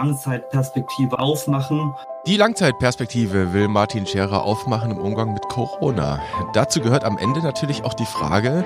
[0.00, 1.94] Langzeitperspektive aufmachen.
[2.26, 6.22] Die Langzeitperspektive will Martin Scherer aufmachen im Umgang mit Corona.
[6.54, 8.64] Dazu gehört am Ende natürlich auch die Frage,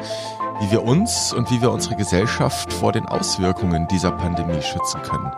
[0.60, 5.32] wie wir uns und wie wir unsere Gesellschaft vor den Auswirkungen dieser Pandemie schützen können.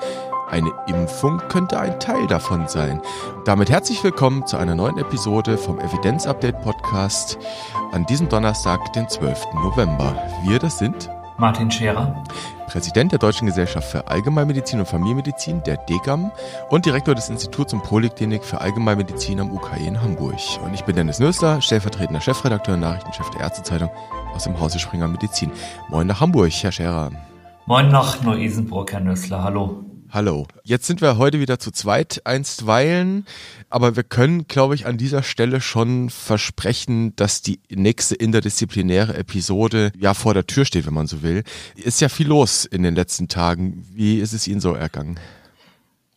[0.51, 3.01] Eine Impfung könnte ein Teil davon sein.
[3.47, 7.38] Damit herzlich willkommen zu einer neuen Episode vom Evidenz Update Podcast
[7.92, 9.47] an diesem Donnerstag, den 12.
[9.55, 10.15] November.
[10.45, 12.24] Wir, das sind Martin Scherer,
[12.66, 16.32] Präsident der Deutschen Gesellschaft für Allgemeinmedizin und Familienmedizin, der DGAM,
[16.70, 20.38] und Direktor des Instituts und Poliklinik für Allgemeinmedizin am UKE in Hamburg.
[20.64, 23.90] Und ich bin Dennis Nösler, stellvertretender Chefredakteur und Nachrichtenchef der Ärztezeitung
[24.34, 25.52] aus dem Hause Springer Medizin.
[25.88, 27.10] Moin nach Hamburg, Herr Scherer.
[27.66, 29.42] Moin nach Neu-Isenburg, Herr Nösler.
[29.42, 29.95] Hallo.
[30.16, 30.47] Hallo.
[30.62, 33.27] Jetzt sind wir heute wieder zu zweit einstweilen,
[33.69, 39.93] aber wir können, glaube ich, an dieser Stelle schon versprechen, dass die nächste interdisziplinäre Episode
[39.95, 41.43] ja vor der Tür steht, wenn man so will.
[41.74, 43.87] Ist ja viel los in den letzten Tagen.
[43.93, 45.21] Wie ist es Ihnen so ergangen?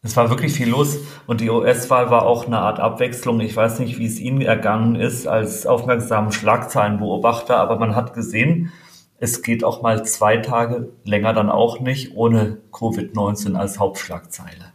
[0.02, 3.42] Es war wirklich viel los und die US-Wahl war auch eine Art Abwechslung.
[3.42, 8.72] Ich weiß nicht, wie es Ihnen ergangen ist als aufmerksamen Schlagzeilenbeobachter, aber man hat gesehen,
[9.20, 14.73] es geht auch mal zwei Tage, länger dann auch nicht, ohne Covid-19 als Hauptschlagzeile.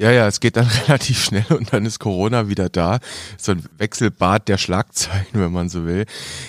[0.00, 3.00] Ja, ja, es geht dann relativ schnell und dann ist Corona wieder da.
[3.36, 6.06] So ein Wechselbad der Schlagzeilen, wenn man so will.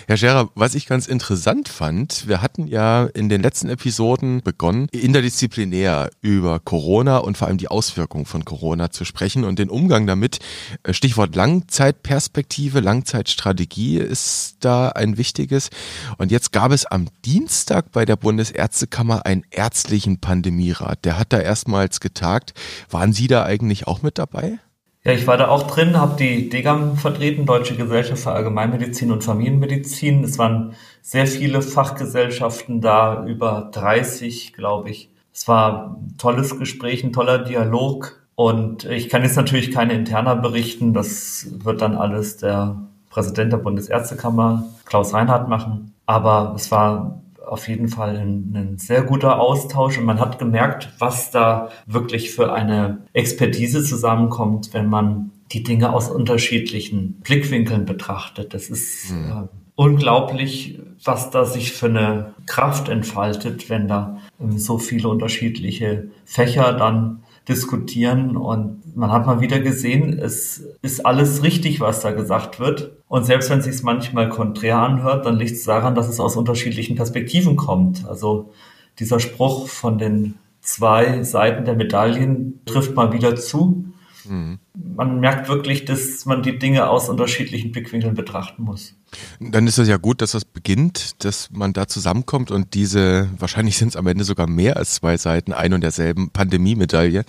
[0.08, 4.88] Herr Scherer, was ich ganz interessant fand, wir hatten ja in den letzten Episoden begonnen,
[4.92, 10.06] interdisziplinär über Corona und vor allem die Auswirkungen von Corona zu sprechen und den Umgang
[10.06, 10.38] damit.
[10.84, 15.72] Äh, Stichwort Langzeitperspektive, Langzeitstrategie ist da ein wichtiges.
[16.20, 21.04] Und jetzt gab es am Dienstag bei der Bundesärztekammer einen ärztlichen Pandemierat.
[21.04, 22.54] Der hat da erstmals getagt.
[22.92, 24.60] Waren Sie da eigentlich auch mit dabei?
[25.04, 29.24] Ja, ich war da auch drin, habe die DGAM vertreten, Deutsche Gesellschaft für Allgemeinmedizin und
[29.24, 30.26] Familienmedizin.
[30.26, 35.10] Es waren sehr viele Fachgesellschaften da, über 30, glaube ich.
[35.34, 38.22] Es war ein tolles Gespräch, ein toller Dialog.
[38.36, 40.94] Und ich kann jetzt natürlich keine interner berichten.
[40.94, 42.76] Das wird dann alles der
[43.10, 45.94] Präsident der Bundesärztekammer, Klaus Reinhardt, machen.
[46.06, 50.90] Aber es war auf jeden Fall ein, ein, sehr guter Austausch und man hat gemerkt,
[51.00, 58.54] was da wirklich für eine Expertise zusammenkommt, wenn man die Dinge aus unterschiedlichen Blickwinkeln betrachtet.
[58.54, 59.32] Das ist mhm.
[59.32, 66.10] äh, unglaublich, was da sich für eine Kraft entfaltet, wenn da ähm, so viele unterschiedliche
[66.26, 72.12] Fächer dann diskutieren und man hat mal wieder gesehen, es ist alles richtig, was da
[72.12, 72.92] gesagt wird.
[73.08, 76.36] Und selbst wenn es sich manchmal konträr anhört, dann liegt es daran, dass es aus
[76.36, 78.08] unterschiedlichen Perspektiven kommt.
[78.08, 78.52] Also
[79.00, 83.86] dieser Spruch von den zwei Seiten der Medaillen trifft mal wieder zu.
[84.28, 84.60] Mhm.
[84.96, 88.96] Man merkt wirklich, dass man die Dinge aus unterschiedlichen Blickwinkeln betrachten muss.
[89.40, 93.78] Dann ist es ja gut, dass das beginnt, dass man da zusammenkommt und diese, wahrscheinlich
[93.78, 97.24] sind es am Ende sogar mehr als zwei Seiten ein und derselben Pandemie-Medaille,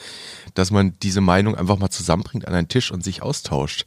[0.55, 3.85] dass man diese Meinung einfach mal zusammenbringt an einen Tisch und sich austauscht.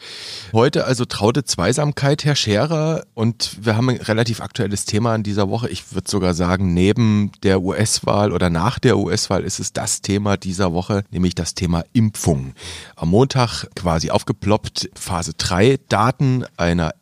[0.54, 5.50] Heute also traute Zweisamkeit, Herr Scherer, und wir haben ein relativ aktuelles Thema in dieser
[5.50, 5.70] Woche.
[5.70, 10.38] Ich würde sogar sagen, neben der US-Wahl oder nach der US-Wahl ist es das Thema
[10.38, 12.54] dieser Woche, nämlich das Thema Impfung.
[12.96, 16.94] Am Montag quasi aufgeploppt Phase 3 Daten einer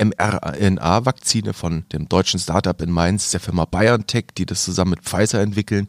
[0.82, 5.42] mRNA-Vakzine von dem deutschen Startup in Mainz, der Firma BioNTech, die das zusammen mit Pfizer
[5.42, 5.88] entwickeln.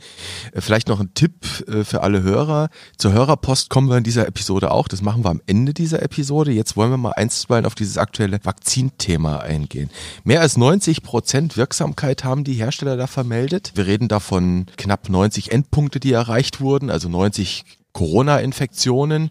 [0.53, 1.35] Äh, vielleicht noch ein Tipp
[1.69, 2.69] äh, für alle Hörer.
[2.99, 4.89] Zur Hörerpost Post kommen wir in dieser Episode auch.
[4.89, 6.53] Das machen wir am Ende dieser Episode.
[6.53, 9.91] Jetzt wollen wir mal einstweilen auf dieses aktuelle Vakzinthema eingehen.
[10.25, 13.73] Mehr als 90 Prozent Wirksamkeit haben die Hersteller da vermeldet.
[13.75, 19.31] Wir reden davon knapp 90 Endpunkte, die erreicht wurden, also 90 Corona-Infektionen.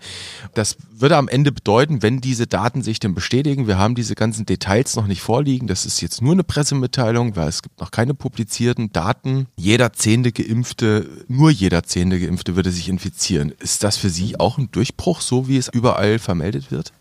[0.53, 4.45] Das würde am Ende bedeuten, wenn diese Daten sich denn bestätigen, wir haben diese ganzen
[4.45, 8.13] Details noch nicht vorliegen, das ist jetzt nur eine Pressemitteilung, weil es gibt noch keine
[8.13, 9.47] publizierten Daten.
[9.57, 13.53] Jeder zehnte Geimpfte, nur jeder zehnte Geimpfte würde sich infizieren.
[13.59, 16.93] Ist das für Sie auch ein Durchbruch, so wie es überall vermeldet wird?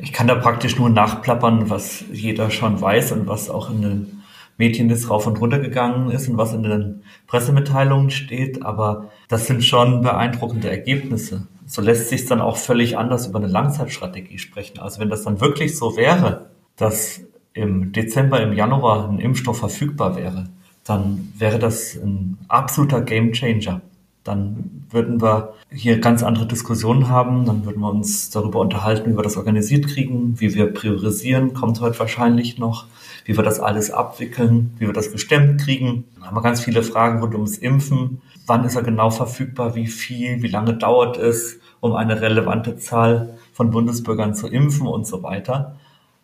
[0.00, 4.22] Ich kann da praktisch nur nachplappern, was jeder schon weiß und was auch in den
[4.58, 9.46] Medien das rauf und runter gegangen ist und was in den Pressemitteilungen steht, aber das
[9.46, 11.46] sind schon beeindruckende Ergebnisse.
[11.66, 14.78] So lässt sich dann auch völlig anders über eine Langzeitstrategie sprechen.
[14.78, 17.20] Also wenn das dann wirklich so wäre, dass
[17.52, 20.44] im Dezember, im Januar ein Impfstoff verfügbar wäre,
[20.84, 23.80] dann wäre das ein absoluter Gamechanger.
[24.22, 27.44] Dann würden wir hier ganz andere Diskussionen haben.
[27.44, 31.80] Dann würden wir uns darüber unterhalten, wie wir das organisiert kriegen, wie wir priorisieren, kommt
[31.80, 32.86] heute wahrscheinlich noch
[33.26, 36.04] wie wir das alles abwickeln, wie wir das gestemmt kriegen.
[36.14, 38.22] Dann haben wir ganz viele Fragen rund ums Impfen.
[38.46, 39.74] Wann ist er genau verfügbar?
[39.74, 40.42] Wie viel?
[40.42, 45.76] Wie lange dauert es, um eine relevante Zahl von Bundesbürgern zu impfen und so weiter?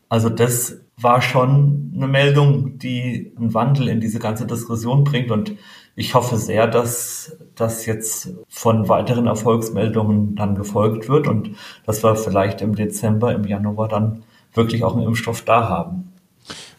[0.09, 5.53] Also das war schon eine Meldung, die einen Wandel in diese ganze Diskussion bringt und
[5.97, 11.51] ich hoffe sehr, dass dass jetzt von weiteren Erfolgsmeldungen dann gefolgt wird und
[11.85, 14.23] dass wir vielleicht im Dezember, im Januar dann
[14.55, 16.12] wirklich auch einen Impfstoff da haben.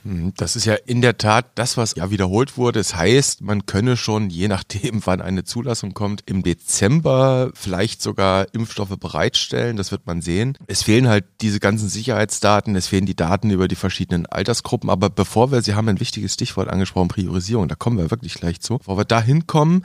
[0.03, 2.79] Mhm, das ist ja in der Tat das, was ja wiederholt wurde.
[2.79, 8.03] Es das heißt, man könne schon, je nachdem, wann eine Zulassung kommt, im Dezember vielleicht
[8.03, 9.77] sogar Impfstoffe bereitstellen.
[9.77, 10.57] Das wird man sehen.
[10.67, 14.91] Es fehlen halt diese ganzen Sicherheitsdaten, es fehlen die Daten über die verschiedenen Altersgruppen.
[14.91, 18.61] Aber bevor wir, Sie haben ein wichtiges Stichwort angesprochen, Priorisierung, da kommen wir wirklich gleich
[18.61, 18.77] zu.
[18.77, 19.83] Bevor wir da hinkommen,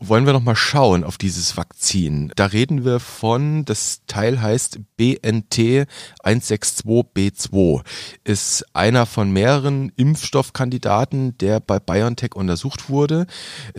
[0.00, 2.30] wollen wir nochmal schauen auf dieses Vakzin.
[2.36, 5.86] Da reden wir von, das Teil heißt BNT
[6.24, 7.82] 162B2.
[8.24, 13.26] Ist einer von mehreren weiteren Impfstoffkandidaten, der bei BioNTech untersucht wurde.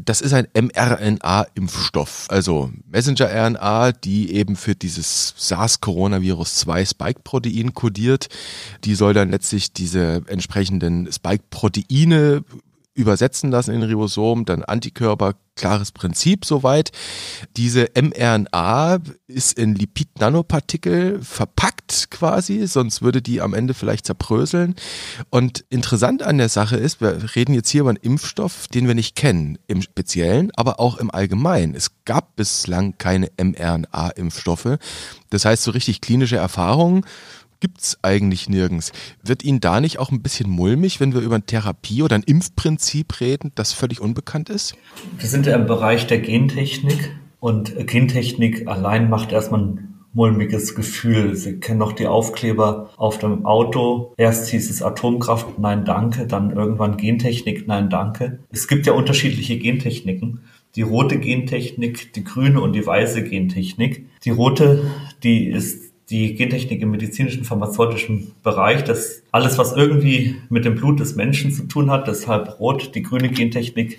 [0.04, 8.30] Das ist ein mRNA-Impfstoff, also Messenger-RNA, die eben für dieses SARS-Coronavirus 2 Spike-Protein kodiert.
[8.84, 12.44] Die soll dann letztlich diese entsprechenden Spike-Proteine
[12.94, 16.92] übersetzen lassen in Ribosom, dann Antikörper, klares Prinzip soweit.
[17.56, 24.76] Diese mRNA ist in Lipid-Nanopartikel verpackt quasi, sonst würde die am Ende vielleicht zerbröseln.
[25.30, 28.96] Und interessant an der Sache ist, wir reden jetzt hier über einen Impfstoff, den wir
[28.96, 31.76] nicht kennen, im Speziellen, aber auch im Allgemeinen.
[31.76, 34.78] Es gab bislang keine mRNA-Impfstoffe.
[35.30, 37.06] Das heißt, so richtig klinische Erfahrungen
[37.62, 38.92] gibt's eigentlich nirgends.
[39.24, 42.24] Wird Ihnen da nicht auch ein bisschen mulmig, wenn wir über eine Therapie oder ein
[42.24, 44.76] Impfprinzip reden, das völlig unbekannt ist?
[45.18, 51.36] Wir sind ja im Bereich der Gentechnik und Gentechnik allein macht erstmal ein mulmiges Gefühl.
[51.36, 54.14] Sie kennen noch die Aufkleber auf dem Auto.
[54.18, 58.40] Erst hieß es Atomkraft, nein danke, dann irgendwann Gentechnik, nein danke.
[58.52, 60.42] Es gibt ja unterschiedliche Gentechniken.
[60.76, 64.08] Die rote Gentechnik, die grüne und die weiße Gentechnik.
[64.24, 64.86] Die rote,
[65.24, 71.00] die ist die Gentechnik im medizinischen, pharmazeutischen Bereich, das alles, was irgendwie mit dem Blut
[71.00, 72.94] des Menschen zu tun hat, deshalb rot.
[72.94, 73.98] Die grüne Gentechnik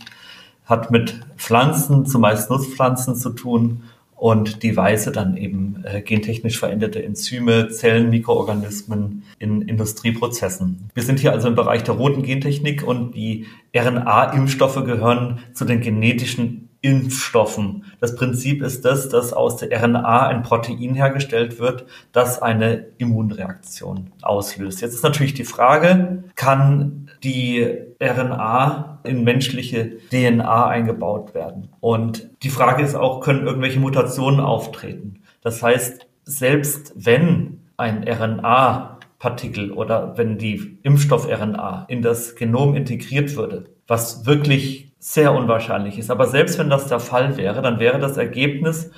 [0.66, 3.82] hat mit Pflanzen, zumeist Nutzpflanzen zu tun
[4.14, 10.90] und die weiße dann eben äh, gentechnisch veränderte Enzyme, Zellen, Mikroorganismen in Industrieprozessen.
[10.94, 15.80] Wir sind hier also im Bereich der roten Gentechnik und die RNA-Impfstoffe gehören zu den
[15.80, 17.84] genetischen Impfstoffen.
[18.00, 24.10] Das Prinzip ist das, dass aus der RNA ein Protein hergestellt wird, das eine Immunreaktion
[24.20, 24.80] auslöst.
[24.80, 27.66] Jetzt ist natürlich die Frage, kann die
[28.02, 31.68] RNA in menschliche DNA eingebaut werden?
[31.80, 35.22] Und die Frage ist auch, können irgendwelche Mutationen auftreten?
[35.40, 43.36] Das heißt, selbst wenn ein RNA Partikel oder wenn die Impfstoff-RNA in das Genom integriert
[43.36, 46.12] würde, was wirklich sehr unwahrscheinlich ist.
[46.12, 48.92] Aber selbst wenn das der Fall wäre, dann wäre das Ergebnis,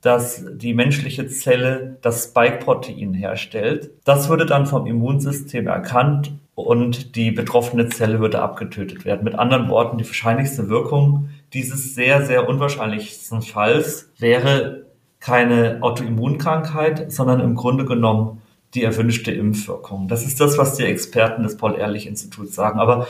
[0.00, 3.90] dass die menschliche Zelle das Spike-Protein herstellt.
[4.04, 9.24] Das würde dann vom Immunsystem erkannt und die betroffene Zelle würde abgetötet werden.
[9.24, 14.86] Mit anderen Worten, die wahrscheinlichste Wirkung dieses sehr, sehr unwahrscheinlichsten Falls wäre
[15.20, 18.40] keine Autoimmunkrankheit, sondern im Grunde genommen
[18.72, 20.08] die erwünschte Impfwirkung.
[20.08, 22.80] Das ist das, was die Experten des Paul-Ehrlich-Instituts sagen.
[22.80, 23.06] Aber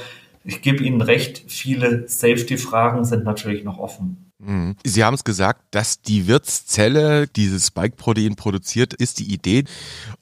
[0.46, 4.25] ich gebe Ihnen recht, viele Safety-Fragen sind natürlich noch offen.
[4.46, 4.76] Mhm.
[4.84, 9.64] Sie haben es gesagt, dass die Wirtszelle dieses Spike-Protein produziert, ist die Idee.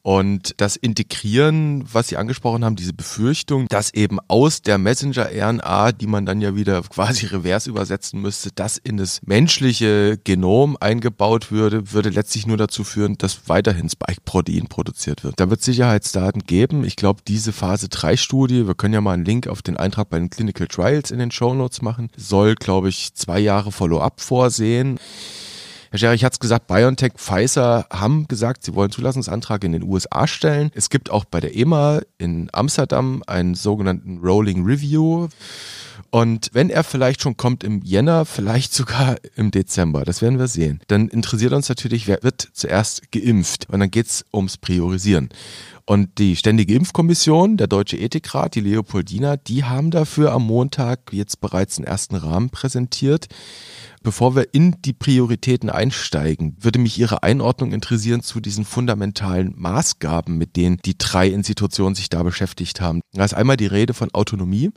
[0.03, 6.07] Und das Integrieren, was Sie angesprochen haben, diese Befürchtung, dass eben aus der Messenger-RNA, die
[6.07, 11.93] man dann ja wieder quasi revers übersetzen müsste, das in das menschliche Genom eingebaut würde,
[11.93, 15.39] würde letztlich nur dazu führen, dass weiterhin Spike-Protein produziert wird.
[15.39, 16.85] Da wird Sicherheitsdaten geben.
[16.85, 20.19] Ich glaube, diese Phase 3-Studie, wir können ja mal einen Link auf den Eintrag bei
[20.19, 24.21] den Clinical Trials in den Show Notes machen, soll, glaube ich, zwei Jahre Follow Follow-up
[24.21, 24.99] vorsehen.
[25.91, 30.27] Herr Scherich hat es gesagt, BioNTech, Pfizer haben gesagt, sie wollen Zulassungsantrag in den USA
[30.27, 30.73] stellen.
[30.75, 35.29] Es gibt auch bei der EMA in Amsterdam einen sogenannten Rolling Review.
[36.15, 40.47] Und wenn er vielleicht schon kommt im Jänner, vielleicht sogar im Dezember, das werden wir
[40.47, 43.69] sehen, dann interessiert uns natürlich, wer wird zuerst geimpft.
[43.69, 45.31] Und dann geht es ums Priorisieren.
[45.87, 51.41] Und die Ständige Impfkommission, der Deutsche Ethikrat, die Leopoldina, die haben dafür am Montag jetzt
[51.41, 53.27] bereits einen ersten Rahmen präsentiert.
[54.05, 60.39] Bevor wir in die Prioritäten einsteigen, würde mich Ihre Einordnung interessieren zu diesen fundamentalen Maßgaben,
[60.39, 63.01] mit denen die drei Institutionen sich da beschäftigt haben.
[63.15, 64.71] Da ist einmal die Rede von Autonomie,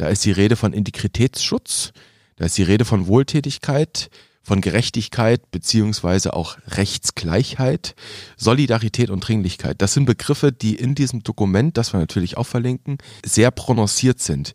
[0.00, 1.92] da ist die Rede von Integritätsschutz,
[2.36, 4.08] da ist die Rede von Wohltätigkeit,
[4.42, 7.94] von Gerechtigkeit beziehungsweise auch Rechtsgleichheit,
[8.38, 9.82] Solidarität und Dringlichkeit.
[9.82, 14.54] Das sind Begriffe, die in diesem Dokument, das wir natürlich auch verlinken, sehr prononciert sind.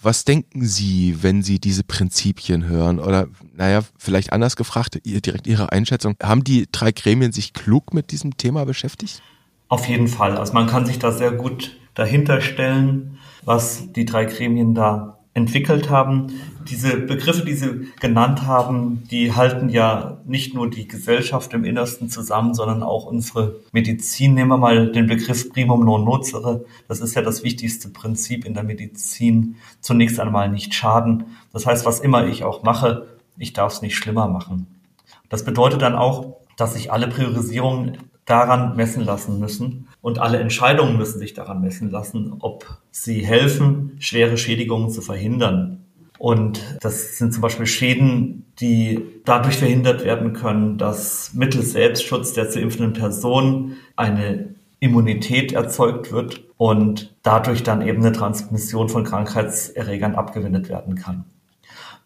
[0.00, 3.00] Was denken Sie, wenn Sie diese Prinzipien hören?
[3.00, 6.16] Oder, naja, vielleicht anders gefragt, direkt Ihre Einschätzung.
[6.22, 9.22] Haben die drei Gremien sich klug mit diesem Thema beschäftigt?
[9.68, 10.38] Auf jeden Fall.
[10.38, 15.90] Also man kann sich da sehr gut dahinter stellen, was die drei Gremien da entwickelt
[15.90, 16.28] haben.
[16.68, 22.08] Diese Begriffe, die Sie genannt haben, die halten ja nicht nur die Gesellschaft im Innersten
[22.08, 24.34] zusammen, sondern auch unsere Medizin.
[24.34, 26.64] Nehmen wir mal den Begriff primum non nocere.
[26.88, 29.56] Das ist ja das wichtigste Prinzip in der Medizin.
[29.80, 31.24] Zunächst einmal nicht schaden.
[31.52, 33.06] Das heißt, was immer ich auch mache,
[33.38, 34.66] ich darf es nicht schlimmer machen.
[35.28, 40.96] Das bedeutet dann auch, dass sich alle Priorisierungen daran messen lassen müssen und alle Entscheidungen
[40.96, 45.84] müssen sich daran messen lassen, ob sie helfen, schwere Schädigungen zu verhindern.
[46.18, 52.50] Und das sind zum Beispiel Schäden, die dadurch verhindert werden können, dass mittels Selbstschutz der
[52.50, 60.14] zu impfenden Person eine Immunität erzeugt wird und dadurch dann eben eine Transmission von Krankheitserregern
[60.14, 61.24] abgewendet werden kann.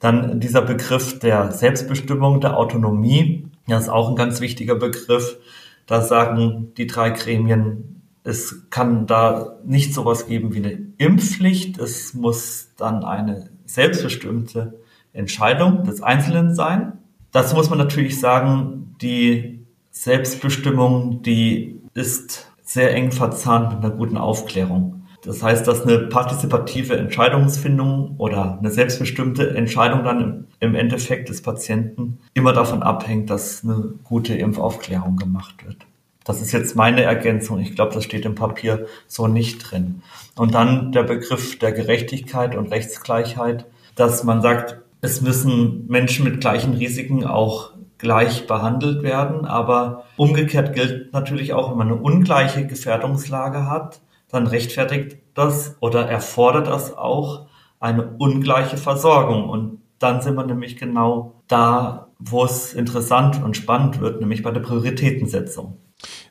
[0.01, 5.39] Dann dieser Begriff der Selbstbestimmung, der Autonomie, das ist auch ein ganz wichtiger Begriff.
[5.87, 11.79] Da sagen die drei Gremien, es kann da nicht sowas geben wie eine Impfpflicht.
[11.79, 14.81] Es muss dann eine selbstbestimmte
[15.13, 16.95] Entscheidung des Einzelnen sein.
[17.33, 24.17] Dazu muss man natürlich sagen, die Selbstbestimmung, die ist sehr eng verzahnt mit einer guten
[24.17, 25.04] Aufklärung.
[25.25, 32.19] Das heißt, dass eine partizipative Entscheidungsfindung oder eine selbstbestimmte Entscheidung dann im, Endeffekt des Patienten
[32.35, 35.87] immer davon abhängt, dass eine gute Impfaufklärung gemacht wird.
[36.25, 37.59] Das ist jetzt meine Ergänzung.
[37.61, 40.03] Ich glaube, das steht im Papier so nicht drin.
[40.37, 46.41] Und dann der Begriff der Gerechtigkeit und Rechtsgleichheit, dass man sagt, es müssen Menschen mit
[46.41, 49.45] gleichen Risiken auch gleich behandelt werden.
[49.45, 54.01] Aber umgekehrt gilt natürlich auch, wenn man eine ungleiche Gefährdungslage hat,
[54.35, 57.47] dann rechtfertigt das oder erfordert das auch
[57.81, 59.49] eine ungleiche Versorgung.
[59.49, 64.51] Und dann sind wir nämlich genau da, wo es interessant und spannend wird, nämlich bei
[64.51, 65.79] der Prioritätensetzung.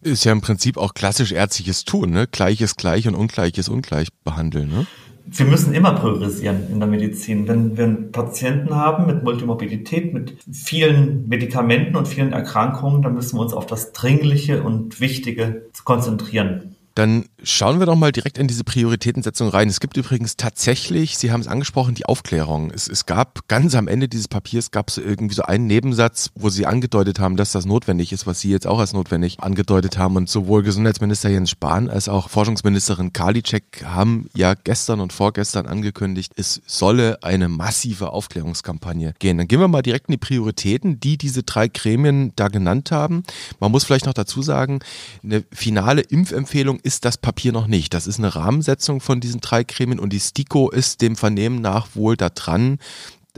[0.02, 2.28] Ist ja im Prinzip auch klassisch ärztliches Tun, ne?
[2.28, 4.86] Gleiches gleich und Ungleiches ungleich behandeln, ne?
[5.26, 7.48] Wir müssen immer priorisieren in der Medizin.
[7.48, 13.38] Wenn wir einen Patienten haben mit Multimorbidität, mit vielen Medikamenten und vielen Erkrankungen, dann müssen
[13.38, 16.76] wir uns auf das Dringliche und Wichtige konzentrieren.
[16.94, 19.68] Dann schauen wir doch mal direkt in diese Prioritätensetzung rein.
[19.68, 22.72] Es gibt übrigens tatsächlich, Sie haben es angesprochen, die Aufklärung.
[22.72, 26.50] Es, es gab ganz am Ende dieses Papiers gab es irgendwie so einen Nebensatz, wo
[26.50, 30.16] Sie angedeutet haben, dass das notwendig ist, was Sie jetzt auch als notwendig angedeutet haben.
[30.16, 36.32] Und sowohl Gesundheitsminister Jens Spahn als auch Forschungsministerin Karliczek haben ja gestern und vorgestern angekündigt,
[36.38, 39.38] es solle eine massive Aufklärungskampagne gehen.
[39.38, 43.24] Dann gehen wir mal direkt in die Prioritäten, die diese drei Gremien da genannt haben.
[43.60, 44.80] Man muss vielleicht noch dazu sagen,
[45.24, 47.94] eine finale Impfempfehlung ist das Papier noch nicht.
[47.94, 51.88] Das ist eine Rahmensetzung von diesen drei Gremien und die STIKO ist dem Vernehmen nach
[51.96, 52.80] wohl da dran,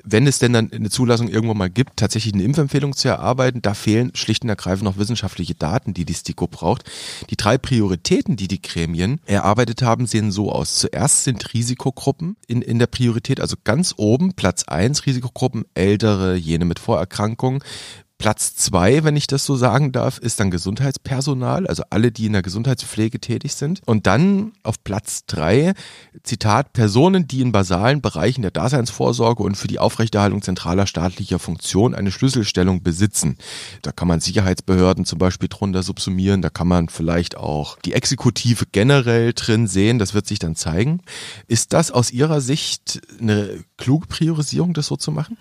[0.03, 3.73] wenn es denn dann eine Zulassung irgendwo mal gibt, tatsächlich eine Impfempfehlung zu erarbeiten, da
[3.73, 6.83] fehlen schlicht und ergreifend noch wissenschaftliche Daten, die die STIKO braucht.
[7.29, 10.75] Die drei Prioritäten, die die Gremien erarbeitet haben, sehen so aus.
[10.75, 16.65] Zuerst sind Risikogruppen in, in der Priorität, also ganz oben, Platz eins Risikogruppen, Ältere, jene
[16.65, 17.63] mit Vorerkrankungen,
[18.25, 22.33] Platz zwei, wenn ich das so sagen darf, ist dann Gesundheitspersonal, also alle, die in
[22.33, 23.83] der Gesundheitspflege tätig sind.
[23.85, 25.75] Und dann auf Platz drei,
[26.23, 31.93] Zitat, Personen, die in basalen Bereichen der Daseinsvorsorge und für die Aufrechterhaltung zentraler staatlicher Funktion
[31.93, 33.37] eine Schlüsselstellung besitzen.
[33.83, 38.65] Da kann man Sicherheitsbehörden zum Beispiel drunter subsumieren, da kann man vielleicht auch die Exekutive
[38.71, 41.01] generell drin sehen, das wird sich dann zeigen.
[41.47, 45.37] Ist das aus Ihrer Sicht eine kluge Priorisierung, das so zu machen?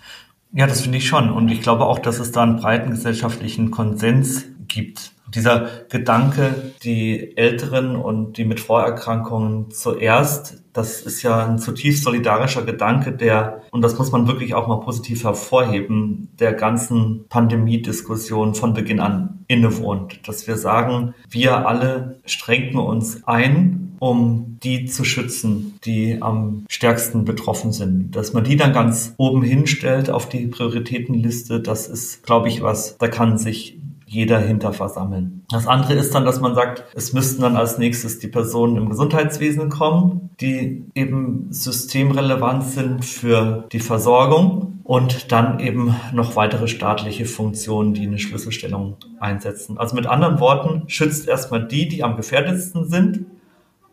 [0.57, 1.31] Ja, das finde ich schon.
[1.31, 5.11] Und ich glaube auch, dass es da einen breiten gesellschaftlichen Konsens gibt.
[5.35, 12.63] Dieser Gedanke, die Älteren und die mit Vorerkrankungen zuerst, das ist ja ein zutiefst solidarischer
[12.63, 18.73] Gedanke, der, und das muss man wirklich auch mal positiv hervorheben, der ganzen Pandemiediskussion von
[18.73, 20.27] Beginn an innewohnt.
[20.27, 27.25] Dass wir sagen, wir alle strengen uns ein, um die zu schützen, die am stärksten
[27.25, 28.15] betroffen sind.
[28.15, 32.97] Dass man die dann ganz oben hinstellt auf die Prioritätenliste, das ist, glaube ich, was,
[32.97, 33.77] da kann sich
[34.15, 35.43] jeder hinter versammeln.
[35.49, 38.89] Das andere ist dann, dass man sagt, es müssten dann als nächstes die Personen im
[38.89, 47.25] Gesundheitswesen kommen, die eben systemrelevant sind für die Versorgung und dann eben noch weitere staatliche
[47.25, 49.77] Funktionen, die eine Schlüsselstellung einsetzen.
[49.77, 53.25] Also mit anderen Worten, schützt erstmal die, die am gefährdetsten sind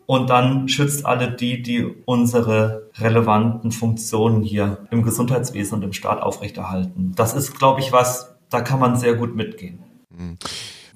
[0.05, 6.21] und dann schützt alle die, die unsere relevanten Funktionen hier im Gesundheitswesen und im Staat
[6.21, 7.11] aufrechterhalten.
[7.15, 9.79] Das ist, glaube ich, was, da kann man sehr gut mitgehen.
[10.17, 10.37] Mhm.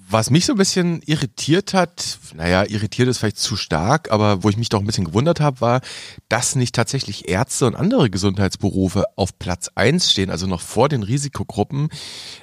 [0.09, 4.49] Was mich so ein bisschen irritiert hat, naja, irritiert ist vielleicht zu stark, aber wo
[4.49, 5.81] ich mich doch ein bisschen gewundert habe, war,
[6.29, 11.03] dass nicht tatsächlich Ärzte und andere Gesundheitsberufe auf Platz eins stehen, also noch vor den
[11.03, 11.89] Risikogruppen,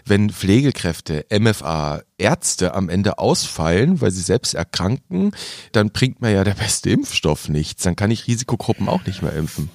[0.04, 5.30] wenn Pflegekräfte, MFA, Ärzte am Ende ausfallen, weil sie selbst erkranken,
[5.72, 7.82] dann bringt mir ja der beste Impfstoff nichts.
[7.82, 9.70] Dann kann ich Risikogruppen auch nicht mehr impfen.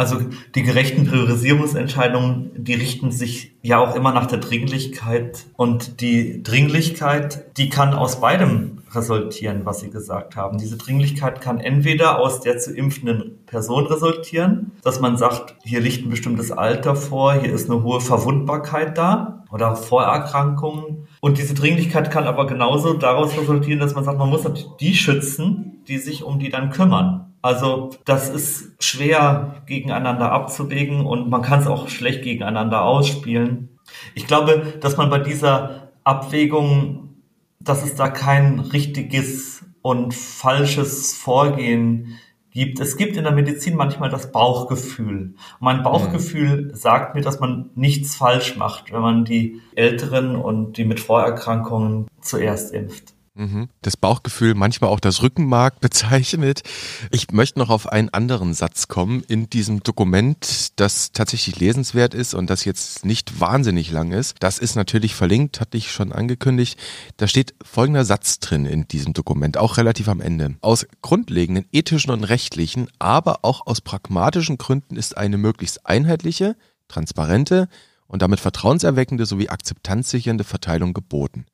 [0.00, 0.16] Also
[0.54, 5.44] die gerechten Priorisierungsentscheidungen, die richten sich ja auch immer nach der Dringlichkeit.
[5.58, 10.56] Und die Dringlichkeit, die kann aus beidem resultieren, was Sie gesagt haben.
[10.56, 16.06] Diese Dringlichkeit kann entweder aus der zu impfenden Person resultieren, dass man sagt, hier liegt
[16.06, 21.08] ein bestimmtes Alter vor, hier ist eine hohe Verwundbarkeit da oder Vorerkrankungen.
[21.20, 24.48] Und diese Dringlichkeit kann aber genauso daraus resultieren, dass man sagt, man muss
[24.80, 27.29] die schützen, die sich um die dann kümmern.
[27.42, 33.78] Also das ist schwer gegeneinander abzuwägen und man kann es auch schlecht gegeneinander ausspielen.
[34.14, 37.16] Ich glaube, dass man bei dieser Abwägung,
[37.60, 42.18] dass es da kein richtiges und falsches Vorgehen
[42.50, 42.80] gibt.
[42.80, 45.34] Es gibt in der Medizin manchmal das Bauchgefühl.
[45.60, 46.74] mein Bauchgefühl mhm.
[46.74, 52.08] sagt mir, dass man nichts falsch macht, wenn man die Älteren und die mit Vorerkrankungen
[52.20, 53.14] zuerst impft.
[53.34, 53.68] Mhm.
[53.80, 56.62] Das Bauchgefühl manchmal auch das Rückenmark bezeichnet.
[57.10, 62.34] Ich möchte noch auf einen anderen Satz kommen in diesem Dokument, das tatsächlich lesenswert ist
[62.34, 64.34] und das jetzt nicht wahnsinnig lang ist.
[64.40, 66.78] Das ist natürlich verlinkt, hatte ich schon angekündigt.
[67.18, 70.56] Da steht folgender Satz drin in diesem Dokument, auch relativ am Ende.
[70.60, 76.56] Aus grundlegenden ethischen und rechtlichen, aber auch aus pragmatischen Gründen ist eine möglichst einheitliche,
[76.88, 77.68] transparente,
[78.10, 81.46] und damit vertrauenserweckende sowie akzeptanzsichernde Verteilung geboten.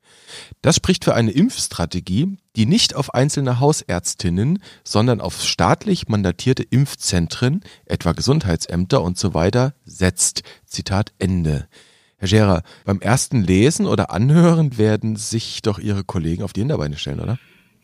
[0.61, 7.61] Das spricht für eine Impfstrategie, die nicht auf einzelne Hausärztinnen, sondern auf staatlich mandatierte Impfzentren,
[7.85, 10.41] etwa Gesundheitsämter und so weiter, setzt.
[10.65, 11.67] Zitat Ende.
[12.17, 16.97] Herr Scherer, beim ersten Lesen oder Anhören werden sich doch Ihre Kollegen auf die Hinterbeine
[16.97, 17.37] stellen, oder?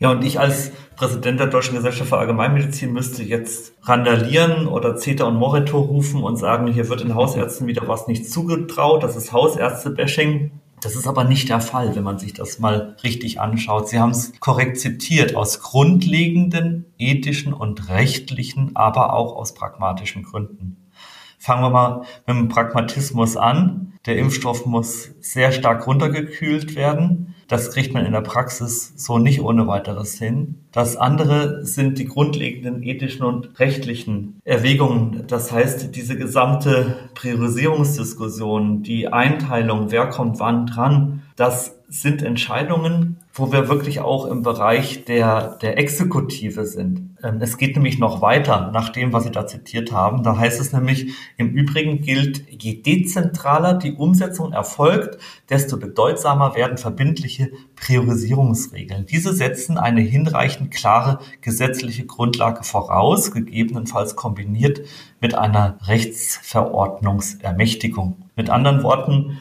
[0.04, 5.24] Ja, und ich als Präsident der Deutschen Gesellschaft für Allgemeinmedizin müsste jetzt randalieren oder CETA
[5.24, 9.32] und Moreto rufen und sagen, hier wird den Hausärzten wieder was nicht zugetraut, das ist
[9.32, 10.50] Hausärzte-Bashing.
[10.82, 13.88] Das ist aber nicht der Fall, wenn man sich das mal richtig anschaut.
[13.88, 20.90] Sie haben es korrekt zitiert, aus grundlegenden ethischen und rechtlichen, aber auch aus pragmatischen Gründen.
[21.38, 23.94] Fangen wir mal mit dem Pragmatismus an.
[24.04, 27.33] Der Impfstoff muss sehr stark runtergekühlt werden.
[27.48, 30.60] Das kriegt man in der Praxis so nicht ohne weiteres hin.
[30.72, 35.24] Das andere sind die grundlegenden ethischen und rechtlichen Erwägungen.
[35.26, 43.52] Das heißt, diese gesamte Priorisierungsdiskussion, die Einteilung, wer kommt wann dran, das sind Entscheidungen, wo
[43.52, 47.16] wir wirklich auch im Bereich der, der Exekutive sind.
[47.22, 50.22] Ähm, es geht nämlich noch weiter nach dem, was Sie da zitiert haben.
[50.22, 55.18] Da heißt es nämlich, im Übrigen gilt, je dezentraler die Umsetzung erfolgt,
[55.50, 59.06] desto bedeutsamer werden verbindliche Priorisierungsregeln.
[59.06, 64.82] Diese setzen eine hinreichend klare gesetzliche Grundlage voraus, gegebenenfalls kombiniert
[65.20, 68.16] mit einer Rechtsverordnungsermächtigung.
[68.36, 69.38] Mit anderen Worten,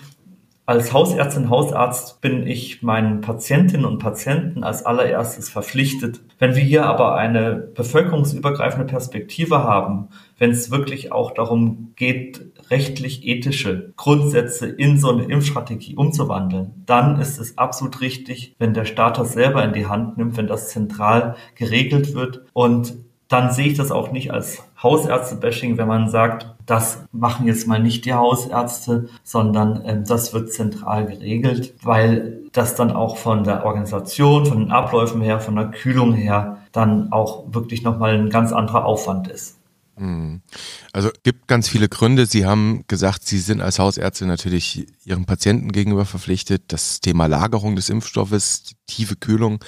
[0.65, 6.21] als Hausärztin, Hausarzt bin ich meinen Patientinnen und Patienten als allererstes verpflichtet.
[6.39, 13.93] Wenn wir hier aber eine bevölkerungsübergreifende Perspektive haben, wenn es wirklich auch darum geht, rechtlich-ethische
[13.97, 19.33] Grundsätze in so eine Impfstrategie umzuwandeln, dann ist es absolut richtig, wenn der Staat das
[19.33, 22.95] selber in die Hand nimmt, wenn das zentral geregelt wird und
[23.33, 27.81] dann sehe ich das auch nicht als Hausärzte-Bashing, wenn man sagt, das machen jetzt mal
[27.81, 33.65] nicht die Hausärzte, sondern ähm, das wird zentral geregelt, weil das dann auch von der
[33.65, 38.53] Organisation, von den Abläufen her, von der Kühlung her dann auch wirklich nochmal ein ganz
[38.53, 39.57] anderer Aufwand ist.
[39.97, 40.41] Mhm.
[40.91, 42.25] Also gibt ganz viele Gründe.
[42.25, 46.63] Sie haben gesagt, Sie sind als Hausärzte natürlich Ihren Patienten gegenüber verpflichtet.
[46.69, 49.63] Das Thema Lagerung des Impfstoffes, tiefe Kühlung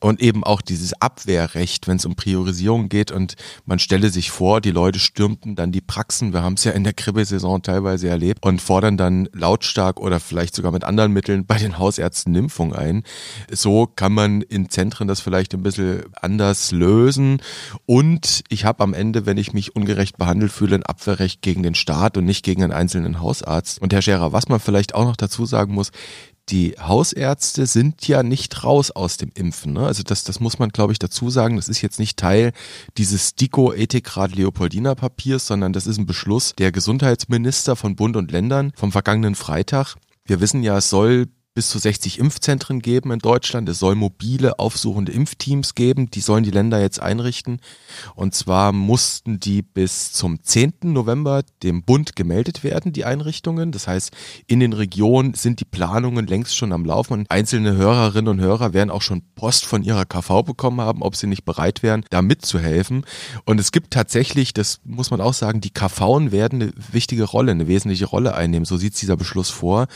[0.00, 3.10] und eben auch dieses Abwehrrecht, wenn es um Priorisierung geht.
[3.10, 6.32] Und man stelle sich vor, die Leute stürmten dann die Praxen.
[6.32, 10.54] Wir haben es ja in der Grippesaison teilweise erlebt und fordern dann lautstark oder vielleicht
[10.54, 13.02] sogar mit anderen Mitteln bei den Hausärzten Impfung ein.
[13.50, 17.40] So kann man in Zentren das vielleicht ein bisschen anders lösen.
[17.86, 21.74] Und ich habe am Ende, wenn ich mich ungerecht behandelt fühle, ein Abwehrrecht gegen den
[21.74, 23.80] Staat und nicht gegen einen einzelnen Hausarzt.
[23.80, 25.90] Und Herr Scherer, was man vielleicht auch noch dazu sagen muss,
[26.48, 29.72] die Hausärzte sind ja nicht raus aus dem Impfen.
[29.72, 29.86] Ne?
[29.86, 31.56] Also das, das muss man, glaube ich, dazu sagen.
[31.56, 32.52] Das ist jetzt nicht Teil
[32.98, 38.72] dieses Diko-Ethikrat Leopoldina Papiers, sondern das ist ein Beschluss der Gesundheitsminister von Bund und Ländern
[38.74, 39.94] vom vergangenen Freitag.
[40.24, 43.68] Wir wissen ja, es soll bis zu 60 Impfzentren geben in Deutschland.
[43.68, 46.08] Es soll mobile aufsuchende Impfteams geben.
[46.10, 47.60] Die sollen die Länder jetzt einrichten.
[48.14, 50.74] Und zwar mussten die bis zum 10.
[50.82, 53.72] November dem Bund gemeldet werden, die Einrichtungen.
[53.72, 54.12] Das heißt,
[54.46, 58.72] in den Regionen sind die Planungen längst schon am Laufen und einzelne Hörerinnen und Hörer
[58.72, 62.22] werden auch schon Post von ihrer KV bekommen haben, ob sie nicht bereit wären, da
[62.22, 63.04] mitzuhelfen.
[63.44, 67.50] Und es gibt tatsächlich, das muss man auch sagen, die KV werden eine wichtige Rolle,
[67.50, 68.64] eine wesentliche Rolle einnehmen.
[68.64, 69.88] So sieht dieser Beschluss vor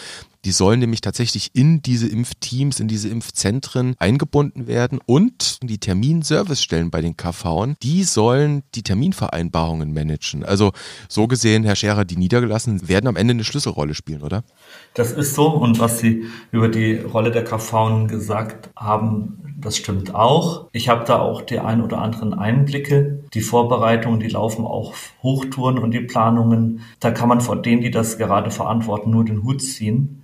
[0.45, 6.91] Die sollen nämlich tatsächlich in diese Impfteams, in diese Impfzentren eingebunden werden und die Terminservicestellen
[6.91, 10.45] bei den KV, die sollen die Terminvereinbarungen managen.
[10.45, 10.73] Also
[11.09, 14.45] so gesehen, Herr Scherer, die Niedergelassenen werden am Ende eine Schlüsselrolle spielen, oder?
[14.93, 20.15] Das ist so und was Sie über die Rolle der KV gesagt haben, das stimmt
[20.15, 20.67] auch.
[20.73, 23.25] Ich habe da auch die ein oder anderen Einblicke.
[23.33, 26.81] Die Vorbereitungen, die laufen auch Hochtouren und die Planungen.
[27.01, 30.24] Da kann man vor denen, die das gerade verantworten, nur den Hut ziehen.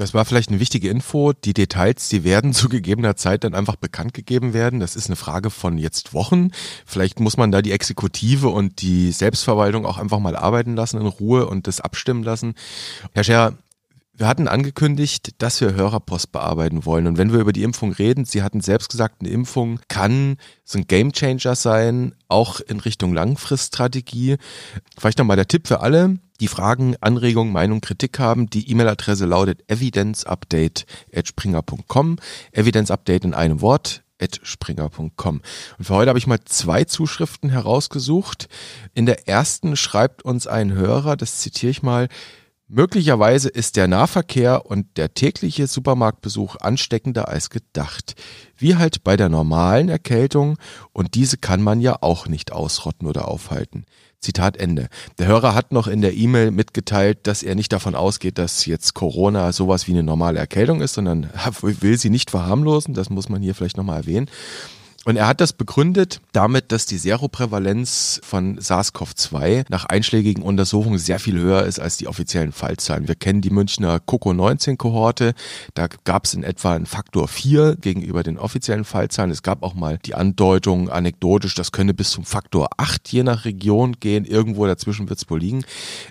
[0.00, 1.34] Das war vielleicht eine wichtige Info.
[1.34, 4.80] Die Details, die werden zu gegebener Zeit dann einfach bekannt gegeben werden.
[4.80, 6.52] Das ist eine Frage von jetzt Wochen.
[6.86, 11.06] Vielleicht muss man da die Exekutive und die Selbstverwaltung auch einfach mal arbeiten lassen in
[11.06, 12.54] Ruhe und das abstimmen lassen.
[13.12, 13.58] Herr Scher,
[14.20, 17.06] wir hatten angekündigt, dass wir Hörerpost bearbeiten wollen.
[17.06, 20.76] Und wenn wir über die Impfung reden, Sie hatten selbst gesagt, eine Impfung kann so
[20.76, 24.36] ein Gamechanger sein, auch in Richtung Langfriststrategie.
[24.98, 28.50] Vielleicht nochmal der Tipp für alle, die Fragen, Anregungen, Meinung, Kritik haben.
[28.50, 32.16] Die E-Mail-Adresse lautet evidenceupdate.springer.com.
[32.52, 34.02] Evidenceupdate in einem Wort
[34.42, 35.40] springer.com.
[35.78, 38.50] Und für heute habe ich mal zwei Zuschriften herausgesucht.
[38.92, 42.10] In der ersten schreibt uns ein Hörer, das zitiere ich mal,
[42.72, 48.14] Möglicherweise ist der Nahverkehr und der tägliche Supermarktbesuch ansteckender als gedacht.
[48.56, 50.56] Wie halt bei der normalen Erkältung
[50.92, 53.86] und diese kann man ja auch nicht ausrotten oder aufhalten.
[54.20, 54.86] Zitat Ende.
[55.18, 58.94] Der Hörer hat noch in der E-Mail mitgeteilt, dass er nicht davon ausgeht, dass jetzt
[58.94, 61.28] Corona sowas wie eine normale Erkältung ist, sondern
[61.62, 62.94] will sie nicht verharmlosen.
[62.94, 64.30] Das muss man hier vielleicht nochmal erwähnen.
[65.10, 71.18] Und er hat das begründet damit, dass die Seroprävalenz von SARS-CoV-2 nach einschlägigen Untersuchungen sehr
[71.18, 73.08] viel höher ist als die offiziellen Fallzahlen.
[73.08, 75.34] Wir kennen die Münchner COCO-19-Kohorte.
[75.74, 79.32] Da gab es in etwa einen Faktor 4 gegenüber den offiziellen Fallzahlen.
[79.32, 83.44] Es gab auch mal die Andeutung anekdotisch, das könne bis zum Faktor 8 je nach
[83.44, 84.24] Region gehen.
[84.24, 85.64] Irgendwo dazwischen wird es wohl liegen.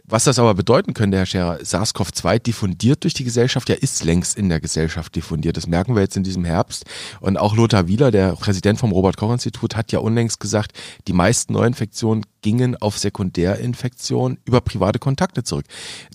[0.03, 4.37] Was das aber bedeuten könnte, Herr Scherer, SARS-CoV-2 diffundiert durch die Gesellschaft, ja ist längst
[4.37, 5.55] in der Gesellschaft diffundiert.
[5.55, 6.83] Das merken wir jetzt in diesem Herbst.
[7.21, 10.73] Und auch Lothar Wieler, der Präsident vom Robert-Koch-Institut hat ja unlängst gesagt,
[11.07, 15.65] die meisten Neuinfektionen gingen auf Sekundärinfektionen über private Kontakte zurück.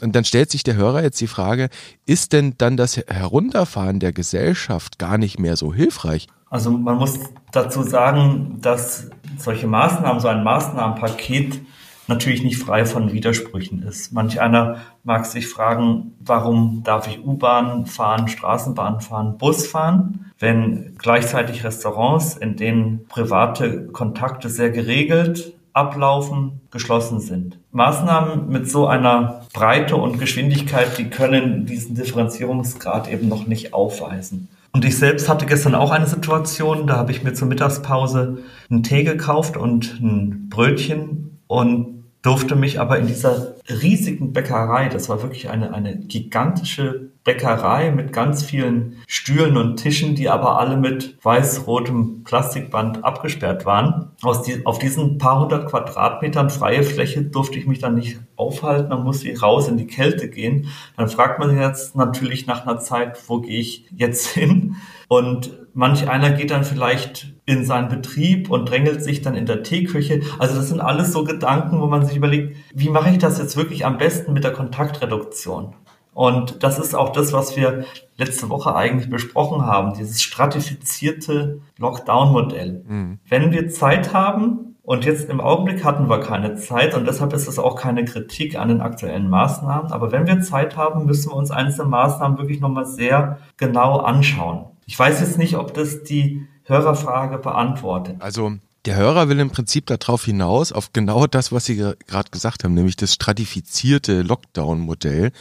[0.02, 1.68] Und dann stellt sich der Hörer jetzt die Frage,
[2.06, 6.28] ist denn dann das Herunterfahren der Gesellschaft gar nicht mehr so hilfreich?
[6.50, 7.18] Also man muss
[7.52, 11.60] dazu sagen, dass solche Maßnahmen, so ein Maßnahmenpaket
[12.08, 14.12] natürlich nicht frei von Widersprüchen ist.
[14.12, 20.96] Manch einer mag sich fragen, warum darf ich U-Bahn fahren, Straßenbahn fahren, Bus fahren, wenn
[20.98, 27.58] gleichzeitig Restaurants, in denen private Kontakte sehr geregelt ablaufen, geschlossen sind.
[27.72, 34.48] Maßnahmen mit so einer Breite und Geschwindigkeit, die können diesen Differenzierungsgrad eben noch nicht aufweisen.
[34.72, 38.38] Und ich selbst hatte gestern auch eine Situation, da habe ich mir zur Mittagspause
[38.70, 45.10] einen Tee gekauft und ein Brötchen und durfte mich aber in dieser riesigen Bäckerei, das
[45.10, 50.78] war wirklich eine, eine gigantische Bäckerei mit ganz vielen Stühlen und Tischen, die aber alle
[50.78, 54.10] mit weiß-rotem Plastikband abgesperrt waren.
[54.22, 58.90] Aus die, auf diesen paar hundert Quadratmetern freie Fläche durfte ich mich dann nicht aufhalten,
[58.90, 60.68] dann musste ich raus in die Kälte gehen.
[60.96, 64.76] Dann fragt man sich jetzt natürlich nach einer Zeit, wo gehe ich jetzt hin?
[65.08, 69.62] Und manch einer geht dann vielleicht in seinen Betrieb und drängelt sich dann in der
[69.62, 70.22] Teeküche.
[70.38, 73.56] Also das sind alles so Gedanken, wo man sich überlegt, wie mache ich das jetzt
[73.56, 75.74] wirklich am besten mit der Kontaktreduktion?
[76.14, 77.84] Und das ist auch das, was wir
[78.16, 82.84] letzte Woche eigentlich besprochen haben, dieses stratifizierte Lockdown-Modell.
[82.86, 83.18] Mhm.
[83.28, 87.48] Wenn wir Zeit haben, und jetzt im Augenblick hatten wir keine Zeit und deshalb ist
[87.48, 91.36] es auch keine Kritik an den aktuellen Maßnahmen, aber wenn wir Zeit haben, müssen wir
[91.36, 94.66] uns einzelne Maßnahmen wirklich nochmal sehr genau anschauen.
[94.86, 98.16] Ich weiß jetzt nicht, ob das die Hörerfrage beantwortet.
[98.20, 98.52] Also
[98.84, 102.74] der Hörer will im Prinzip darauf hinaus, auf genau das, was Sie gerade gesagt haben,
[102.74, 105.32] nämlich das stratifizierte Lockdown-Modell.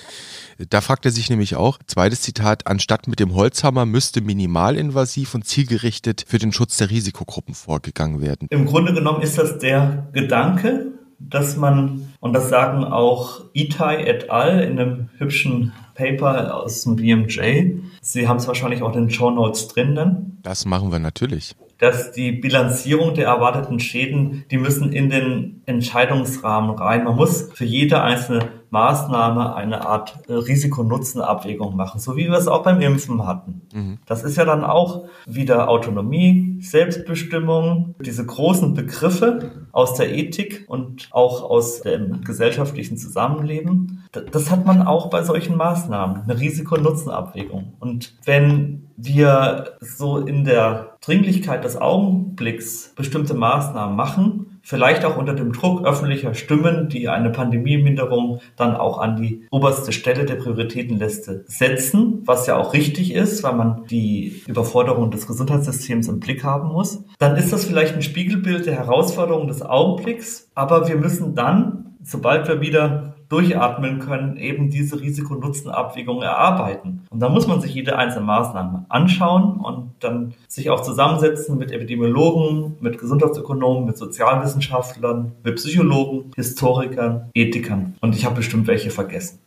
[0.70, 5.46] Da fragt er sich nämlich auch, zweites Zitat, anstatt mit dem Holzhammer müsste minimalinvasiv und
[5.46, 8.48] zielgerichtet für den Schutz der Risikogruppen vorgegangen werden.
[8.50, 14.30] Im Grunde genommen ist das der Gedanke, dass man, und das sagen auch Itai et
[14.30, 14.62] al.
[14.62, 19.32] in einem hübschen Paper aus dem BMJ, Sie haben es wahrscheinlich auch in den Show
[19.32, 20.38] Notes drin dann.
[20.44, 26.78] Das machen wir natürlich dass die Bilanzierung der erwarteten Schäden, die müssen in den Entscheidungsrahmen
[26.78, 27.04] rein.
[27.04, 32.48] Man muss für jede einzelne Maßnahme eine Art äh, Risiko-Nutzen-Abwägung machen, so wie wir es
[32.48, 33.62] auch beim Impfen hatten.
[33.72, 34.00] Mhm.
[34.08, 41.08] Das ist ja dann auch wieder Autonomie, Selbstbestimmung, diese großen Begriffe aus der Ethik und
[41.12, 44.06] auch aus dem gesellschaftlichen Zusammenleben.
[44.32, 47.74] Das hat man auch bei solchen Maßnahmen, eine Risiko-Nutzen-Abwägung.
[47.80, 55.34] Und wenn wir so in der Dringlichkeit des Augenblicks bestimmte Maßnahmen machen, vielleicht auch unter
[55.34, 61.44] dem Druck öffentlicher Stimmen, die eine Pandemieminderung dann auch an die oberste Stelle der Prioritätenliste
[61.48, 66.70] setzen, was ja auch richtig ist, weil man die Überforderung des Gesundheitssystems im Blick haben
[66.70, 71.98] muss, dann ist das vielleicht ein Spiegelbild der Herausforderungen des Augenblicks, aber wir müssen dann,
[72.02, 77.02] sobald wir wieder durchatmen können, eben diese Risiko-Nutzen-Abwägung erarbeiten.
[77.10, 81.72] Und da muss man sich jede einzelne Maßnahme anschauen und dann sich auch zusammensetzen mit
[81.72, 87.96] Epidemiologen, mit Gesundheitsökonomen, mit Sozialwissenschaftlern, mit Psychologen, Historikern, Ethikern.
[88.02, 89.40] Und ich habe bestimmt welche vergessen.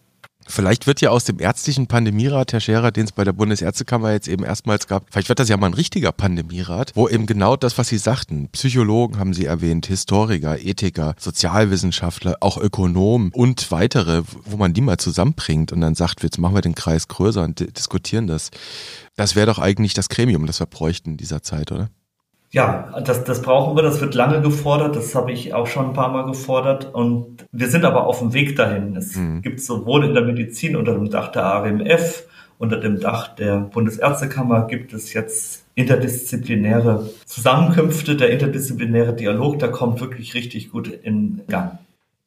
[0.49, 4.29] Vielleicht wird ja aus dem ärztlichen Pandemierat, Herr Scherer, den es bei der Bundesärztekammer jetzt
[4.29, 7.77] eben erstmals gab, vielleicht wird das ja mal ein richtiger Pandemierat, wo eben genau das,
[7.79, 14.57] was Sie sagten, Psychologen haben Sie erwähnt, Historiker, Ethiker, Sozialwissenschaftler, auch Ökonomen und weitere, wo
[14.57, 18.27] man die mal zusammenbringt und dann sagt, jetzt machen wir den Kreis größer und diskutieren
[18.27, 18.51] das.
[19.17, 21.91] Das wäre doch eigentlich das Gremium, das wir bräuchten in dieser Zeit, oder?
[22.51, 25.93] Ja, das, das brauchen wir, das wird lange gefordert, das habe ich auch schon ein
[25.93, 28.97] paar Mal gefordert und wir sind aber auf dem Weg dahin.
[28.97, 29.43] Es mhm.
[29.43, 32.25] gibt sowohl in der Medizin unter dem Dach der AWMF,
[32.59, 40.01] unter dem Dach der Bundesärztekammer gibt es jetzt interdisziplinäre Zusammenkünfte, der interdisziplinäre Dialog, der kommt
[40.01, 41.79] wirklich richtig gut in Gang.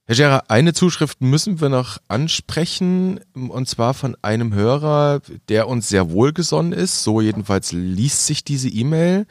[0.09, 5.87] Herr Scherer, eine Zuschrift müssen wir noch ansprechen, und zwar von einem Hörer, der uns
[5.87, 7.03] sehr wohlgesonnen ist.
[7.03, 9.27] So jedenfalls liest sich diese E-Mail.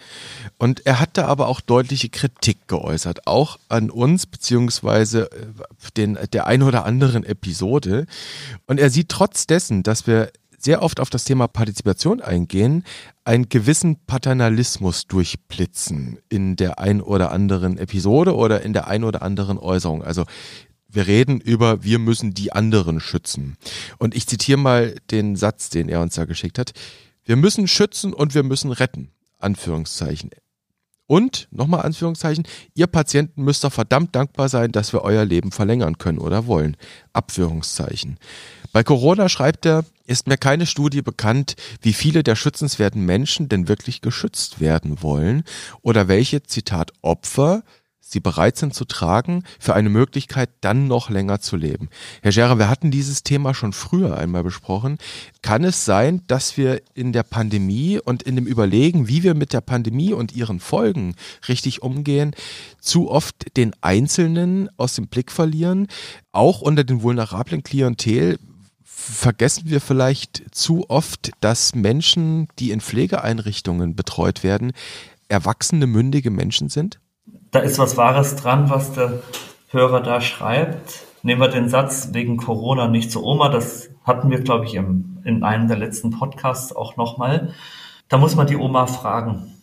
[0.56, 5.46] Und er hat da aber auch deutliche Kritik geäußert, auch an uns, beziehungsweise äh,
[5.96, 8.06] den, der ein oder anderen Episode.
[8.68, 12.84] Und er sieht trotz dessen, dass wir sehr oft auf das Thema Partizipation eingehen,
[13.24, 19.22] einen gewissen Paternalismus durchblitzen in der ein oder anderen Episode oder in der ein oder
[19.22, 20.02] anderen Äußerung.
[20.02, 20.24] Also
[20.88, 23.56] wir reden über, wir müssen die anderen schützen.
[23.98, 26.72] Und ich zitiere mal den Satz, den er uns da geschickt hat.
[27.24, 29.10] Wir müssen schützen und wir müssen retten.
[29.38, 30.30] Anführungszeichen.
[31.06, 35.96] Und, nochmal Anführungszeichen, ihr Patienten müsst doch verdammt dankbar sein, dass wir euer Leben verlängern
[35.96, 36.76] können oder wollen.
[37.14, 38.18] Abführungszeichen.
[38.72, 43.68] Bei Corona schreibt er, ist mir keine Studie bekannt, wie viele der schützenswerten Menschen denn
[43.68, 45.44] wirklich geschützt werden wollen
[45.80, 47.62] oder welche, Zitat, Opfer
[48.10, 51.88] sie bereit sind zu tragen für eine Möglichkeit, dann noch länger zu leben.
[52.22, 54.98] Herr Scherer, wir hatten dieses Thema schon früher einmal besprochen.
[55.42, 59.52] Kann es sein, dass wir in der Pandemie und in dem Überlegen, wie wir mit
[59.52, 61.14] der Pandemie und ihren Folgen
[61.48, 62.34] richtig umgehen,
[62.80, 65.86] zu oft den Einzelnen aus dem Blick verlieren?
[66.32, 68.38] Auch unter den vulnerablen Klientel
[69.08, 74.72] vergessen wir vielleicht zu oft, dass Menschen, die in Pflegeeinrichtungen betreut werden,
[75.28, 76.98] erwachsene, mündige Menschen sind?
[77.50, 79.22] Da ist was Wahres dran, was der
[79.70, 81.06] Hörer da schreibt.
[81.22, 83.48] Nehmen wir den Satz wegen Corona nicht zur Oma.
[83.48, 87.52] Das hatten wir, glaube ich, im, in einem der letzten Podcasts auch nochmal.
[88.08, 89.54] Da muss man die Oma fragen.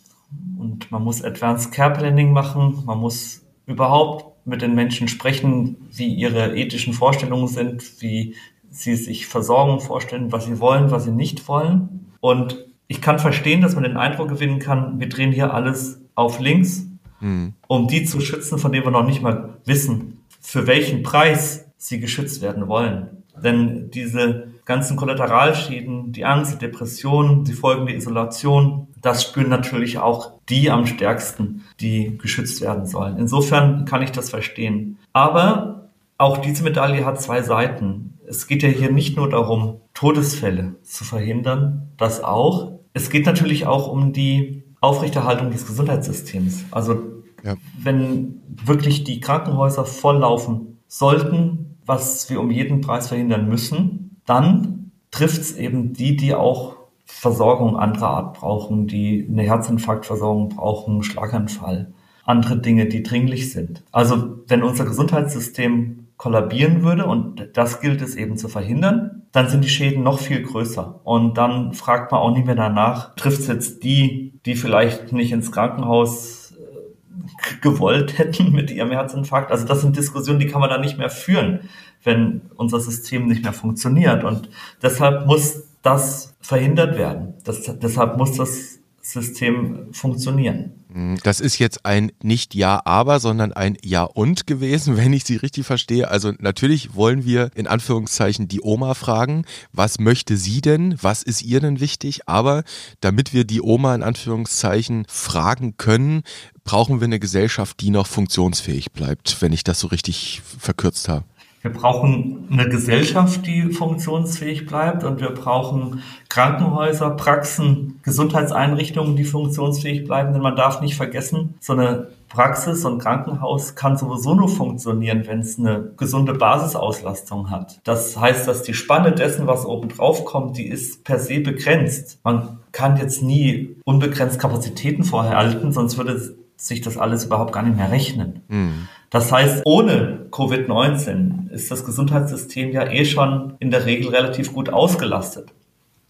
[0.58, 2.82] Und man muss Advanced Care Planning machen.
[2.86, 8.36] Man muss überhaupt mit den Menschen sprechen, wie ihre ethischen Vorstellungen sind, wie
[8.70, 12.12] sie sich Versorgung vorstellen, was sie wollen, was sie nicht wollen.
[12.20, 16.38] Und ich kann verstehen, dass man den Eindruck gewinnen kann, wir drehen hier alles auf
[16.38, 16.86] links
[17.20, 17.54] mhm.
[17.66, 22.00] um die zu schützen, von denen wir noch nicht mal wissen, für welchen Preis sie
[22.00, 23.22] geschützt werden wollen.
[23.42, 29.98] Denn diese ganzen Kollateralschäden, die Angst, die Depression, die Folgen der Isolation, das spüren natürlich
[29.98, 33.18] auch die am stärksten, die geschützt werden sollen.
[33.18, 34.98] Insofern kann ich das verstehen.
[35.12, 38.18] Aber auch diese Medaille hat zwei Seiten.
[38.26, 42.80] Es geht ja hier nicht nur darum, Todesfälle zu verhindern, das auch.
[42.92, 46.64] Es geht natürlich auch um die Aufrechterhaltung des Gesundheitssystems.
[46.70, 47.02] Also
[47.42, 47.54] ja.
[47.82, 55.40] wenn wirklich die Krankenhäuser volllaufen sollten, was wir um jeden Preis verhindern müssen, dann trifft
[55.40, 61.92] es eben die, die auch Versorgung anderer Art brauchen, die eine Herzinfarktversorgung brauchen, Schlaganfall,
[62.24, 63.84] andere Dinge, die dringlich sind.
[63.92, 69.64] Also wenn unser Gesundheitssystem kollabieren würde und das gilt es eben zu verhindern, dann sind
[69.64, 71.00] die Schäden noch viel größer.
[71.04, 75.32] Und dann fragt man auch nicht mehr danach, trifft es jetzt die, die vielleicht nicht
[75.32, 79.50] ins Krankenhaus äh, gewollt hätten mit ihrem Herzinfarkt.
[79.50, 81.68] Also das sind Diskussionen, die kann man dann nicht mehr führen,
[82.02, 84.24] wenn unser System nicht mehr funktioniert.
[84.24, 84.48] Und
[84.82, 87.34] deshalb muss das verhindert werden.
[87.44, 88.75] Das, deshalb muss das
[89.16, 90.84] System funktionieren.
[90.88, 91.18] Mhm.
[91.22, 95.36] Das ist jetzt ein nicht Ja, aber, sondern ein Ja und gewesen, wenn ich Sie
[95.36, 96.08] richtig verstehe.
[96.08, 100.96] Also natürlich wollen wir in Anführungszeichen die Oma fragen, was möchte sie denn?
[101.00, 102.28] Was ist ihr denn wichtig?
[102.28, 102.62] Aber
[103.00, 106.22] damit wir die Oma in Anführungszeichen fragen können,
[106.64, 111.24] brauchen wir eine Gesellschaft, die noch funktionsfähig bleibt, wenn ich das so richtig verkürzt habe.
[111.66, 120.04] Wir brauchen eine Gesellschaft, die funktionsfähig bleibt und wir brauchen Krankenhäuser, Praxen, Gesundheitseinrichtungen, die funktionsfähig
[120.04, 125.24] bleiben, denn man darf nicht vergessen, so eine Praxis und Krankenhaus kann sowieso nur funktionieren,
[125.26, 127.80] wenn es eine gesunde Basisauslastung hat.
[127.82, 132.20] Das heißt, dass die Spanne dessen, was oben drauf kommt, die ist per se begrenzt.
[132.22, 137.76] Man kann jetzt nie unbegrenzt Kapazitäten vorhalten, sonst würde sich das alles überhaupt gar nicht
[137.76, 138.42] mehr rechnen.
[138.46, 138.88] Mhm.
[139.10, 144.68] Das heißt, ohne Covid-19 ist das Gesundheitssystem ja eh schon in der Regel relativ gut
[144.68, 145.52] ausgelastet.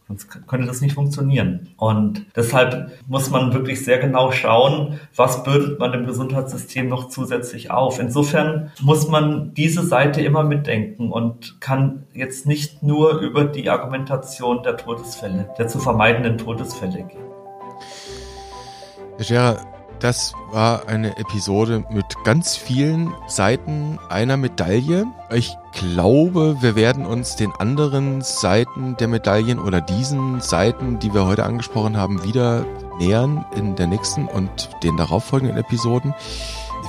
[0.08, 1.70] Sonst könnte das nicht funktionieren.
[1.76, 7.72] Und deshalb muss man wirklich sehr genau schauen, was bürdet man dem Gesundheitssystem noch zusätzlich
[7.72, 7.98] auf.
[7.98, 14.62] Insofern muss man diese Seite immer mitdenken und kann jetzt nicht nur über die Argumentation
[14.62, 17.26] der Todesfälle, der zu vermeidenden Todesfälle gehen.
[19.16, 25.06] Herr Scherer, das war eine Episode mit ganz vielen Seiten einer Medaille.
[25.32, 31.26] Ich glaube, wir werden uns den anderen Seiten der Medaillen oder diesen Seiten, die wir
[31.26, 32.64] heute angesprochen haben, wieder
[32.98, 36.14] nähern in der nächsten und den darauffolgenden Episoden.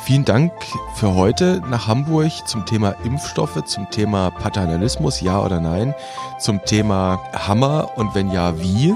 [0.04, 0.54] Vielen Dank
[0.96, 5.94] für heute nach Hamburg zum Thema Impfstoffe, zum Thema Paternalismus, ja oder nein,
[6.40, 8.96] zum Thema Hammer und wenn ja, wie.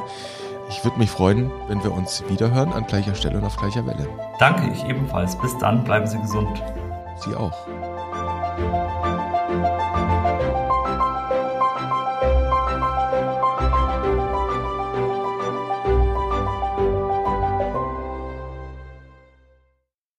[0.72, 4.08] Ich würde mich freuen, wenn wir uns wiederhören an gleicher Stelle und auf gleicher Welle.
[4.40, 5.38] Danke, ich ebenfalls.
[5.38, 6.64] Bis dann, bleiben Sie gesund.
[7.18, 7.68] Sie auch.